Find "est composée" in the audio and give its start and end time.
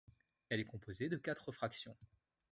0.59-1.09